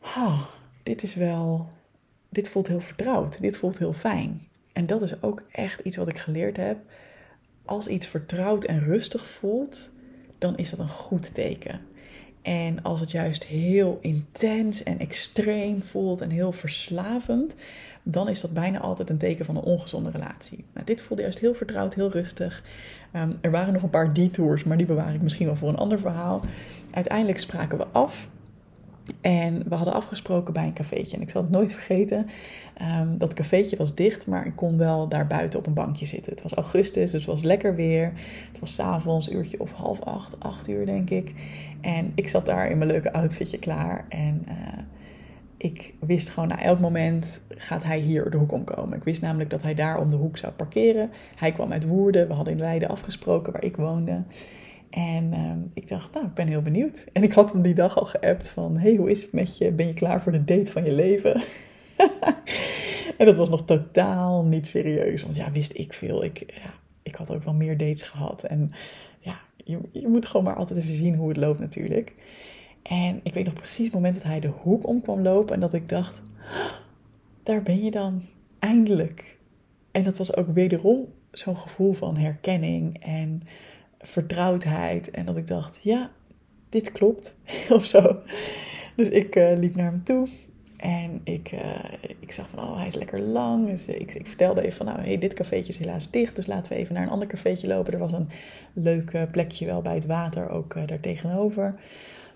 [0.00, 0.42] oh,
[0.82, 1.68] dit is wel,
[2.28, 4.48] dit voelt heel vertrouwd, dit voelt heel fijn.
[4.72, 6.78] En dat is ook echt iets wat ik geleerd heb.
[7.64, 9.90] Als iets vertrouwd en rustig voelt,
[10.38, 11.80] dan is dat een goed teken.
[12.44, 17.54] En als het juist heel intens en extreem voelt en heel verslavend,
[18.02, 20.64] dan is dat bijna altijd een teken van een ongezonde relatie.
[20.72, 22.62] Nou, dit voelde juist heel vertrouwd, heel rustig.
[23.16, 25.76] Um, er waren nog een paar detours, maar die bewaar ik misschien wel voor een
[25.76, 26.40] ander verhaal.
[26.90, 28.28] Uiteindelijk spraken we af.
[29.20, 31.16] En we hadden afgesproken bij een cafeetje.
[31.16, 32.26] En ik zal het nooit vergeten.
[33.00, 36.32] Um, dat cafeetje was dicht, maar ik kon wel daar buiten op een bankje zitten.
[36.32, 38.12] Het was augustus, dus het was lekker weer.
[38.48, 41.32] Het was s'avonds, uurtje of half acht, acht uur denk ik.
[41.80, 44.06] En ik zat daar in mijn leuke outfitje klaar.
[44.08, 44.54] En uh,
[45.56, 48.96] ik wist gewoon na elk moment gaat hij hier de hoek omkomen.
[48.96, 51.10] Ik wist namelijk dat hij daar om de hoek zou parkeren.
[51.36, 52.28] Hij kwam uit Woerden.
[52.28, 54.22] We hadden in Leiden afgesproken waar ik woonde.
[54.94, 57.04] En uh, ik dacht, nou, ik ben heel benieuwd.
[57.12, 59.72] En ik had hem die dag al geappt van, hey, hoe is het met je?
[59.72, 61.42] Ben je klaar voor de date van je leven?
[63.18, 65.22] en dat was nog totaal niet serieus.
[65.22, 66.24] Want ja, wist ik veel.
[66.24, 68.44] Ik, ja, ik had ook wel meer dates gehad.
[68.44, 68.70] En
[69.20, 72.14] ja, je, je moet gewoon maar altijd even zien hoe het loopt natuurlijk.
[72.82, 75.54] En ik weet nog precies het moment dat hij de hoek om kwam lopen.
[75.54, 76.20] En dat ik dacht,
[77.42, 78.22] daar ben je dan.
[78.58, 79.38] Eindelijk.
[79.90, 83.42] En dat was ook wederom zo'n gevoel van herkenning en
[84.04, 85.10] vertrouwdheid.
[85.10, 86.10] En dat ik dacht, ja,
[86.68, 87.34] dit klopt.
[87.70, 88.18] of zo.
[88.96, 90.28] Dus ik uh, liep naar hem toe.
[90.76, 91.60] En ik, uh,
[92.18, 93.66] ik zag van, oh, hij is lekker lang.
[93.66, 96.36] Dus ik, ik vertelde even van, nou, hey, dit cafeetje is helaas dicht.
[96.36, 97.92] Dus laten we even naar een ander cafeetje lopen.
[97.92, 98.28] Er was een
[98.72, 101.74] leuk plekje wel bij het water, ook daar tegenover.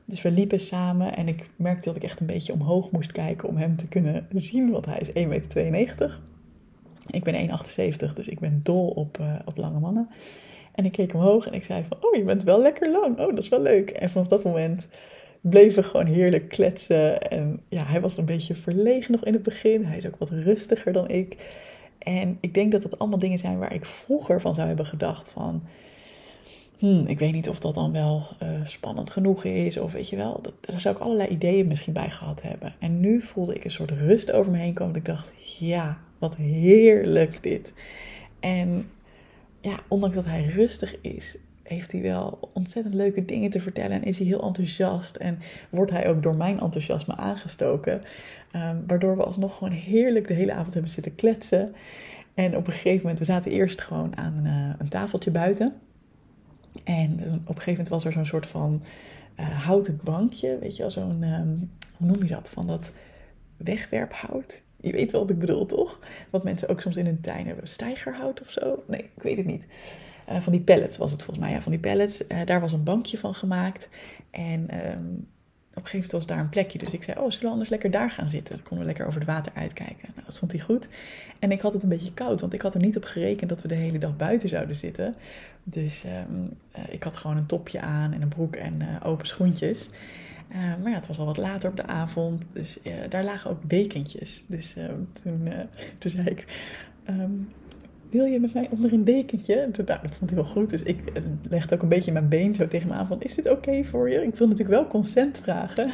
[0.04, 3.48] Dus we liepen samen en ik merkte dat ik echt een beetje omhoog moest kijken
[3.48, 4.70] om hem te kunnen zien.
[4.70, 6.20] Want hij is 1,92 meter.
[7.06, 10.08] Ik ben 1,78, dus ik ben dol op, op lange mannen.
[10.78, 13.18] En ik keek omhoog en ik zei van, oh, je bent wel lekker lang.
[13.18, 13.90] Oh, dat is wel leuk.
[13.90, 14.88] En vanaf dat moment
[15.40, 17.20] bleven gewoon heerlijk kletsen.
[17.30, 19.84] En ja, hij was een beetje verlegen nog in het begin.
[19.84, 21.36] Hij is ook wat rustiger dan ik.
[21.98, 25.30] En ik denk dat dat allemaal dingen zijn waar ik vroeger van zou hebben gedacht
[25.30, 25.62] van...
[26.76, 29.76] Hmm, ik weet niet of dat dan wel uh, spannend genoeg is.
[29.76, 32.74] Of weet je wel, dat, daar zou ik allerlei ideeën misschien bij gehad hebben.
[32.78, 34.96] En nu voelde ik een soort rust over me heen komen.
[34.96, 37.72] Ik dacht, ja, wat heerlijk dit.
[38.40, 38.90] En
[39.60, 43.90] ja, ondanks dat hij rustig is, heeft hij wel ontzettend leuke dingen te vertellen.
[43.90, 45.16] En is hij heel enthousiast.
[45.16, 45.38] En
[45.70, 48.00] wordt hij ook door mijn enthousiasme aangestoken.
[48.52, 51.74] Um, waardoor we alsnog gewoon heerlijk de hele avond hebben zitten kletsen.
[52.34, 54.44] En op een gegeven moment, we zaten eerst gewoon aan
[54.78, 55.74] een tafeltje buiten.
[56.84, 58.82] En op een gegeven moment was er zo'n soort van
[59.40, 60.58] uh, houten bankje.
[60.58, 62.50] Weet je wel, zo'n, um, hoe noem je dat?
[62.50, 62.92] Van dat
[63.56, 64.62] wegwerphout.
[64.80, 65.98] Je weet wel wat ik bedoel, toch?
[66.30, 67.68] Wat mensen ook soms in hun tuin hebben.
[67.68, 68.82] Stijgerhout of zo?
[68.86, 69.64] Nee, ik weet het niet.
[70.28, 71.54] Uh, van die pallets was het volgens mij.
[71.54, 72.22] Ja, van die pallets.
[72.28, 73.88] Uh, daar was een bankje van gemaakt.
[74.30, 74.60] En
[74.90, 75.26] um,
[75.78, 76.78] een gegeven moment was daar een plekje.
[76.78, 78.54] Dus ik zei, oh, zullen we anders lekker daar gaan zitten?
[78.54, 80.08] Dan konden we lekker over het water uitkijken.
[80.14, 80.88] Nou, dat vond hij goed.
[81.38, 83.62] En ik had het een beetje koud, want ik had er niet op gerekend dat
[83.62, 85.14] we de hele dag buiten zouden zitten.
[85.62, 89.88] Dus ehm, eh, ik had gewoon een topje aan en een broek en open schoentjes.
[90.50, 93.70] Uh, maar ja, het was al wat later op de avond, dus daar lagen ook
[93.70, 94.44] dekentjes.
[94.46, 95.48] Dus ehm, toen,
[95.98, 96.44] toen zei ik,
[97.10, 97.48] um,
[98.10, 99.54] wil je met mij onder een dekentje?
[99.86, 101.12] Nou, dat vond hij wel goed, dus ik
[101.48, 104.10] legde ook een beetje mijn been zo tegen me aan van, is dit oké voor
[104.10, 104.22] je?
[104.22, 105.90] Ik wil natuurlijk wel consent vragen.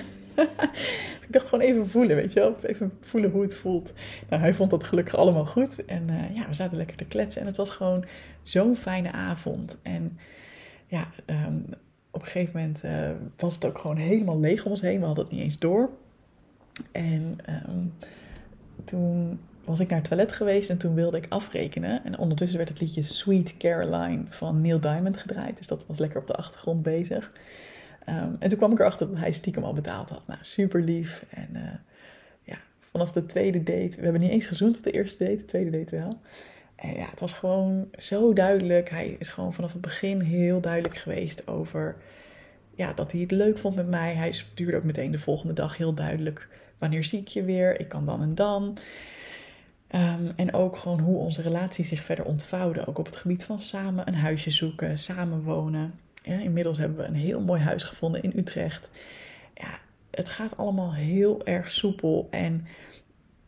[1.26, 2.56] ik dacht gewoon even voelen, weet je wel.
[2.62, 3.92] Even voelen hoe het voelt.
[4.28, 5.84] Nou, hij vond dat gelukkig allemaal goed.
[5.84, 7.40] En ja, we zaten lekker te kletsen.
[7.40, 8.04] En het was gewoon
[8.42, 9.78] zo'n fijne avond.
[9.82, 10.18] En
[10.86, 11.64] ja, um,
[12.14, 15.00] op een gegeven moment uh, was het ook gewoon helemaal leeg om ons heen.
[15.00, 15.90] We hadden het niet eens door.
[16.92, 17.92] En um,
[18.84, 22.04] toen was ik naar het toilet geweest en toen wilde ik afrekenen.
[22.04, 25.56] En ondertussen werd het liedje Sweet Caroline van Neil Diamond gedraaid.
[25.56, 27.32] Dus dat was lekker op de achtergrond bezig.
[28.08, 30.26] Um, en toen kwam ik erachter dat hij stiekem al betaald had.
[30.26, 31.24] Nou, super lief.
[31.30, 31.60] En uh,
[32.42, 35.44] ja, vanaf de tweede date, we hebben niet eens gezoend op de eerste date, de
[35.44, 36.18] tweede date wel.
[36.82, 38.90] Ja, het was gewoon zo duidelijk.
[38.90, 41.96] Hij is gewoon vanaf het begin heel duidelijk geweest over
[42.74, 44.14] ja, dat hij het leuk vond met mij.
[44.14, 47.80] Hij stuurde ook meteen de volgende dag heel duidelijk wanneer zie ik je weer.
[47.80, 48.78] Ik kan dan en dan.
[49.94, 52.86] Um, en ook gewoon hoe onze relatie zich verder ontvouwde.
[52.86, 55.98] Ook op het gebied van samen een huisje zoeken, samen wonen.
[56.22, 58.90] Ja, inmiddels hebben we een heel mooi huis gevonden in Utrecht.
[59.54, 59.78] Ja,
[60.10, 62.28] het gaat allemaal heel erg soepel.
[62.30, 62.66] En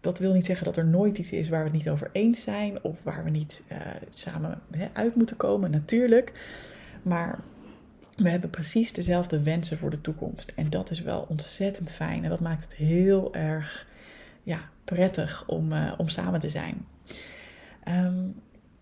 [0.07, 2.41] dat wil niet zeggen dat er nooit iets is waar we het niet over eens
[2.41, 2.83] zijn.
[2.83, 3.79] Of waar we niet uh,
[4.13, 4.61] samen
[4.93, 6.33] uit moeten komen, natuurlijk.
[7.03, 7.39] Maar
[8.17, 10.53] we hebben precies dezelfde wensen voor de toekomst.
[10.57, 12.25] En dat is wel ontzettend fijn.
[12.25, 13.87] En dat maakt het heel erg
[14.43, 16.87] ja, prettig om, uh, om samen te zijn.
[17.89, 18.35] Um,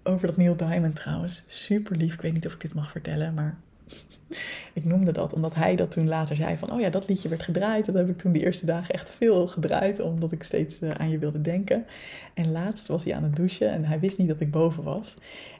[0.02, 1.44] over dat Neil Diamond trouwens.
[1.46, 2.14] Super lief.
[2.14, 3.56] Ik weet niet of ik dit mag vertellen, maar
[4.72, 6.72] ik noemde dat omdat hij dat toen later zei van...
[6.72, 7.86] oh ja, dat liedje werd gedraaid.
[7.86, 10.00] Dat heb ik toen de eerste dagen echt veel gedraaid...
[10.00, 11.86] omdat ik steeds uh, aan je wilde denken.
[12.34, 15.14] En laatst was hij aan het douchen en hij wist niet dat ik boven was.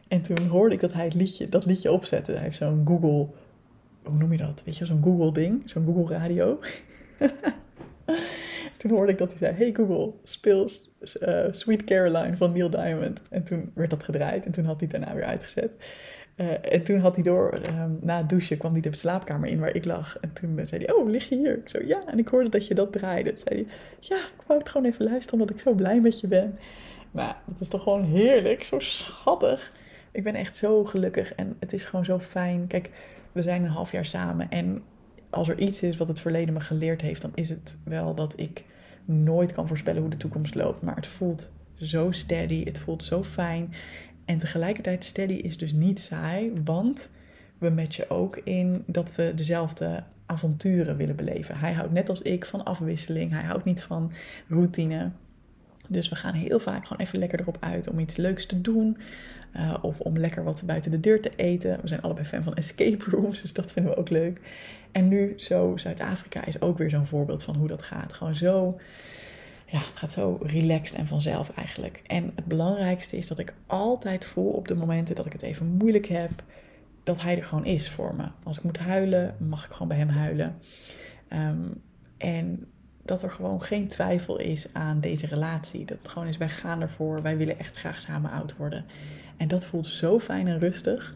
[0.09, 2.33] En toen hoorde ik dat hij het liedje, dat liedje opzette.
[2.33, 3.29] Hij heeft zo'n Google...
[4.05, 4.63] Hoe noem je dat?
[4.65, 5.63] Weet je, zo'n Google-ding.
[5.65, 6.59] Zo'n Google-radio.
[8.77, 10.69] toen hoorde ik dat hij zei: Hey Google, speel
[11.23, 13.21] uh, Sweet Caroline van Neil Diamond.
[13.31, 15.77] En toen werd dat gedraaid en toen had hij het daarna weer uitgezet.
[16.37, 19.59] Uh, en toen had hij door, um, na het douchen kwam hij de slaapkamer in
[19.59, 20.19] waar ik lag.
[20.21, 21.59] En toen zei hij, oh, lig je hier?
[21.59, 22.07] Ik zo, ja.
[22.07, 23.33] En ik hoorde dat je dat draaide.
[23.33, 26.21] Toen zei hij, ja, ik wou het gewoon even luisteren omdat ik zo blij met
[26.21, 26.59] je ben.
[27.11, 29.73] Nou, dat is toch gewoon heerlijk, zo schattig.
[30.13, 32.67] Ik ben echt zo gelukkig en het is gewoon zo fijn.
[32.67, 32.91] Kijk,
[33.33, 34.83] we zijn een half jaar samen en
[35.31, 38.33] als er iets is wat het verleden me geleerd heeft, dan is het wel dat
[38.37, 38.65] ik
[39.05, 40.83] nooit kan voorspellen hoe de toekomst loopt.
[40.83, 43.73] Maar het voelt zo steady, het voelt zo fijn.
[44.25, 47.09] En tegelijkertijd steady is dus niet saai, want
[47.59, 51.57] we matchen ook in dat we dezelfde avonturen willen beleven.
[51.57, 54.13] Hij houdt net als ik van afwisseling, hij houdt niet van
[54.49, 55.11] routine.
[55.89, 58.97] Dus we gaan heel vaak gewoon even lekker erop uit om iets leuks te doen.
[59.57, 61.79] Uh, of om lekker wat buiten de deur te eten.
[61.81, 64.41] We zijn allebei fan van escape rooms, dus dat vinden we ook leuk.
[64.93, 68.13] En nu zo, Zuid-Afrika is ook weer zo'n voorbeeld van hoe dat gaat.
[68.13, 68.81] Gewoon zo,
[69.75, 72.03] ja, het gaat zo relaxed en vanzelf eigenlijk.
[72.07, 75.67] En het belangrijkste is dat ik altijd voel op de momenten dat ik het even
[75.67, 76.31] moeilijk heb,
[77.03, 78.25] dat hij er gewoon is voor me.
[78.43, 80.59] Als ik moet huilen, mag ik gewoon bij hem huilen.
[81.33, 81.83] Um,
[82.17, 82.67] en
[83.03, 85.85] dat er gewoon geen twijfel is aan deze relatie.
[85.85, 88.85] Dat het gewoon is, wij gaan ervoor, wij willen echt graag samen oud worden.
[89.37, 91.15] En dat voelt zo fijn en rustig.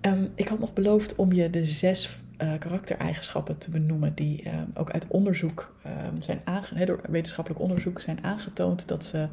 [0.00, 4.70] Um, ik had nog beloofd om je de zes uh, karaktereigenschappen te benoemen die um,
[4.74, 6.40] ook uit onderzoek um, zijn
[6.84, 9.28] door wetenschappelijk onderzoek zijn aangetoond dat ze uh,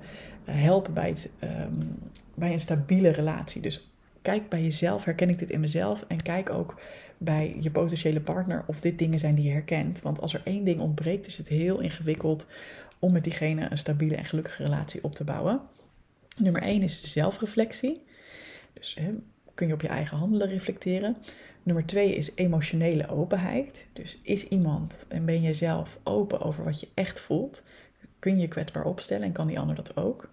[0.46, 1.30] helpen bij, het,
[2.34, 3.62] bij een stabiele relatie.
[3.62, 3.90] Dus
[4.22, 6.80] kijk bij jezelf, herken ik dit in mezelf en kijk ook
[7.18, 10.02] bij je potentiële partner of dit dingen zijn die je herkent.
[10.02, 12.48] Want als er één ding ontbreekt, is het heel ingewikkeld
[13.00, 15.62] om met diegene een stabiele en gelukkige relatie op te bouwen.
[16.38, 18.02] Nummer één is zelfreflectie.
[18.74, 19.10] Dus hè,
[19.54, 21.18] kun je op je eigen handelen reflecteren.
[21.68, 23.86] Nummer twee is emotionele openheid.
[23.94, 27.64] Dus is iemand en ben je zelf open over wat je echt voelt?
[28.20, 30.30] Kun je kwetsbaar opstellen en kan die ander dat ook?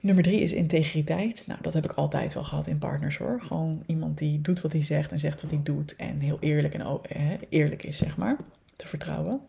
[0.00, 1.44] Nummer drie is integriteit.
[1.46, 3.40] Nou, dat heb ik altijd wel gehad in partners hoor.
[3.40, 5.96] Gewoon iemand die doet wat hij zegt en zegt wat hij doet.
[5.96, 8.36] En heel eerlijk, en, eerlijk is, zeg maar.
[8.76, 9.40] Te vertrouwen.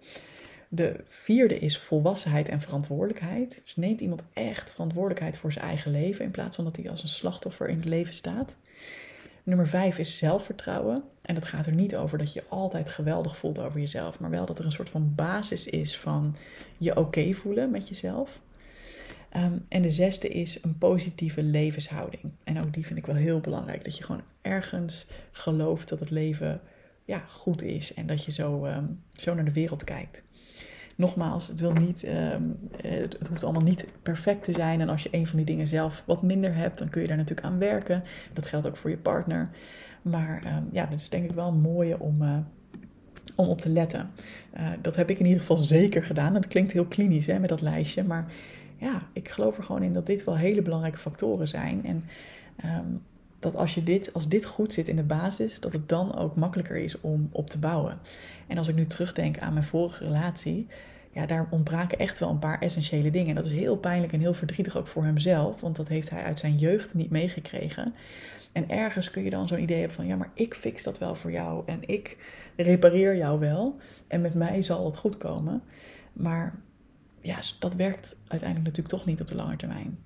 [0.70, 3.62] De vierde is volwassenheid en verantwoordelijkheid.
[3.64, 7.04] Dus neemt iemand echt verantwoordelijkheid voor zijn eigen leven in plaats van dat hij als
[7.04, 8.56] een slachtoffer in het leven staat.
[9.50, 11.04] Nummer vijf is zelfvertrouwen.
[11.22, 14.46] En dat gaat er niet over dat je altijd geweldig voelt over jezelf, maar wel
[14.46, 16.36] dat er een soort van basis is van
[16.78, 18.40] je oké voelen met jezelf.
[19.38, 22.24] Um, en de zesde is een positieve levenshouding.
[22.44, 23.84] En ook die vind ik wel heel belangrijk.
[23.84, 26.62] Dat je gewoon ergens gelooft dat het leven
[27.06, 30.24] ja, goed is en dat je zo, ehm, zo naar de wereld kijkt.
[31.00, 32.44] Nogmaals, het, wil niet, ehm,
[32.82, 34.82] het hoeft allemaal niet perfect te zijn.
[34.82, 37.18] En als je een van die dingen zelf wat minder hebt, dan kun je daar
[37.18, 38.04] natuurlijk aan werken.
[38.34, 39.50] Dat geldt ook voor je partner.
[40.02, 42.38] Maar um, ja, dat is denk ik wel een mooie om, uh,
[43.36, 44.10] om op te letten.
[44.58, 46.36] Uh, dat heb ik in ieder geval zeker gedaan.
[46.36, 48.04] Het klinkt heel klinisch hè, met dat lijstje.
[48.04, 48.32] Maar
[48.78, 51.86] ja, ik geloof er gewoon in dat dit wel hele belangrijke factoren zijn.
[51.86, 52.04] En
[52.66, 53.02] um,
[53.40, 56.36] dat als, je dit, als dit goed zit in de basis, dat het dan ook
[56.36, 58.00] makkelijker is om op te bouwen.
[58.48, 60.68] En als ik nu terugdenk aan mijn vorige relatie,
[61.12, 63.30] ja, daar ontbraken echt wel een paar essentiële dingen.
[63.30, 66.24] En dat is heel pijnlijk en heel verdrietig ook voor hemzelf, want dat heeft hij
[66.24, 67.94] uit zijn jeugd niet meegekregen.
[68.52, 71.16] En ergens kun je dan zo'n idee hebben van, ja, maar ik fix dat wel
[71.16, 72.18] voor jou en ik
[72.56, 75.64] repareer jou wel en met mij zal het goed komen.
[76.14, 76.60] Maar
[77.22, 80.00] ja, dat werkt uiteindelijk natuurlijk toch niet op de lange termijn.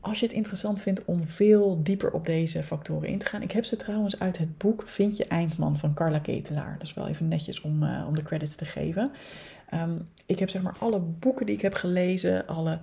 [0.00, 3.42] Als je het interessant vindt om veel dieper op deze factoren in te gaan.
[3.42, 6.72] Ik heb ze trouwens uit het boek Vind je Eindman van Carla Ketelaar.
[6.78, 9.12] Dat is wel even netjes om, uh, om de credits te geven.
[9.74, 12.80] Um, ik heb zeg maar alle boeken die ik heb gelezen, alle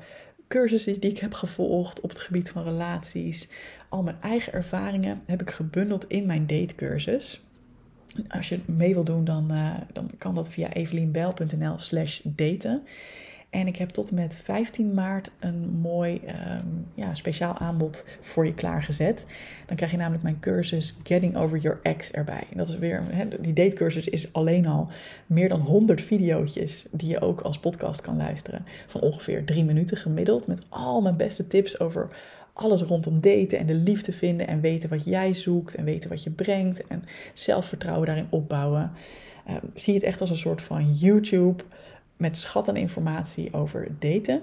[0.47, 3.47] cursussen die ik heb gevolgd op het gebied van relaties,
[3.89, 7.43] al mijn eigen ervaringen heb ik gebundeld in mijn datecursus.
[8.27, 12.83] Als je mee wil doen, dan, uh, dan kan dat via evelienbel.nl slash daten.
[13.53, 18.45] En ik heb tot en met 15 maart een mooi um, ja, speciaal aanbod voor
[18.45, 19.23] je klaargezet.
[19.65, 22.43] Dan krijg je namelijk mijn cursus Getting Over Your Ex erbij.
[22.51, 24.89] En dat is weer, he, die datecursus is alleen al
[25.25, 26.53] meer dan 100 video's
[26.91, 28.65] die je ook als podcast kan luisteren.
[28.87, 30.47] Van ongeveer drie minuten gemiddeld.
[30.47, 32.09] Met al mijn beste tips over
[32.53, 34.47] alles rondom daten en de liefde vinden.
[34.47, 36.83] En weten wat jij zoekt en weten wat je brengt.
[36.87, 38.91] En zelfvertrouwen daarin opbouwen.
[39.49, 41.63] Uh, zie het echt als een soort van YouTube
[42.23, 44.41] met schat aan informatie over daten.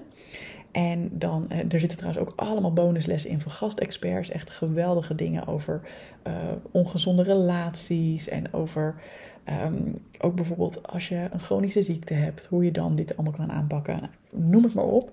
[0.71, 4.29] En dan, eh, er zitten trouwens ook allemaal bonuslessen in van gastexperts.
[4.29, 5.81] Echt geweldige dingen over
[6.27, 6.33] uh,
[6.71, 8.95] ongezonde relaties en over
[9.65, 13.51] um, ook bijvoorbeeld als je een chronische ziekte hebt, hoe je dan dit allemaal kan
[13.51, 13.99] aanpakken.
[13.99, 15.11] Nou, noem het maar op.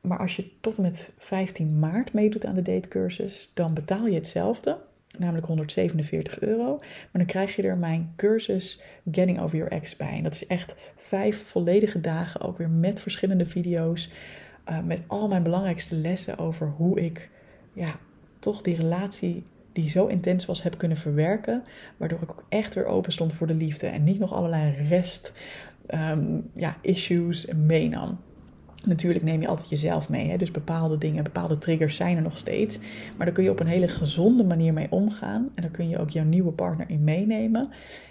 [0.00, 4.14] Maar als je tot en met 15 maart meedoet aan de datecursus, dan betaal je
[4.14, 4.78] hetzelfde
[5.18, 6.76] namelijk 147 euro.
[6.76, 10.16] Maar dan krijg je er mijn cursus Getting Over Your Ex bij.
[10.16, 14.10] En dat is echt vijf volledige dagen, ook weer met verschillende video's.
[14.70, 17.30] Uh, met al mijn belangrijkste lessen over hoe ik
[17.72, 17.98] ja,
[18.38, 21.62] toch die relatie die zo intens was, heb kunnen verwerken.
[21.96, 23.86] Waardoor ik ook echt weer open stond voor de liefde.
[23.86, 25.32] En niet nog allerlei rest
[25.94, 28.18] um, ja, issues meenam.
[28.84, 30.28] Natuurlijk neem je altijd jezelf mee.
[30.28, 30.36] Hè?
[30.36, 32.78] Dus bepaalde dingen, bepaalde triggers zijn er nog steeds.
[33.16, 35.50] Maar daar kun je op een hele gezonde manier mee omgaan.
[35.54, 37.68] En daar kun je ook jouw nieuwe partner in meenemen.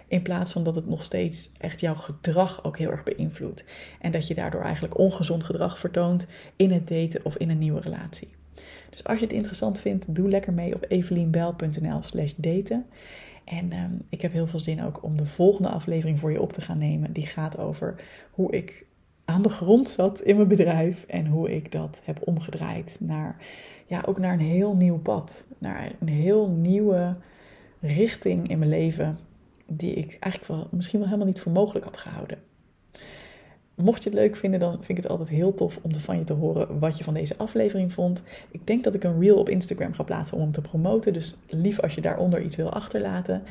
[0.08, 3.66] In plaats van dat het nog steeds echt jouw gedrag ook heel erg beïnvloedt.
[4.02, 7.82] En dat je daardoor eigenlijk ongezond gedrag vertoont in het daten of in een nieuwe
[7.82, 8.28] relatie.
[8.90, 12.86] Dus als je het interessant vindt, doe lekker mee op evelienbel.nl slash daten.
[13.46, 16.54] En um, ik heb heel veel zin ook om de volgende aflevering voor je op
[16.54, 17.14] te gaan nemen.
[17.14, 17.96] Die gaat over
[18.32, 18.86] hoe ik
[19.28, 23.36] aan de grond zat in mijn bedrijf en hoe ik dat heb omgedraaid naar,
[23.86, 27.16] ja, ook naar een heel nieuw pad, naar een heel nieuwe
[27.80, 29.20] richting in mijn leven,
[29.66, 32.38] die ik eigenlijk wel misschien wel helemaal niet voor mogelijk had gehouden.
[33.82, 36.24] Mocht je het leuk vinden, dan vind ik het altijd heel tof om van je
[36.24, 38.24] te horen wat je van deze aflevering vond.
[38.52, 41.14] Ik denk dat ik een reel op Instagram ga plaatsen om hem te promoten.
[41.14, 43.44] Dus lief als je daaronder iets wil achterlaten.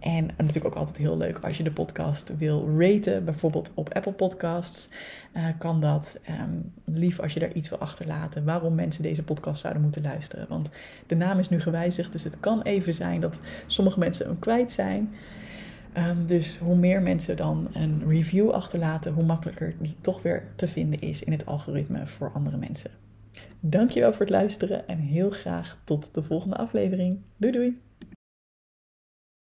[0.00, 3.24] En natuurlijk ook altijd heel leuk als je de podcast wil raten.
[3.24, 4.88] Bijvoorbeeld op Apple Podcasts
[5.36, 6.16] uh, kan dat.
[6.28, 8.44] Um, lief als je daar iets wil achterlaten.
[8.44, 10.46] Waarom mensen deze podcast zouden moeten luisteren.
[10.48, 10.70] Want
[11.06, 12.12] de naam is nu gewijzigd.
[12.12, 15.14] Dus het kan even zijn dat sommige mensen hem kwijt zijn.
[15.98, 20.66] Um, dus hoe meer mensen dan een review achterlaten, hoe makkelijker die toch weer te
[20.66, 22.90] vinden is in het algoritme voor andere mensen.
[23.60, 27.18] Dankjewel voor het luisteren en heel graag tot de volgende aflevering.
[27.36, 27.80] Doei doei!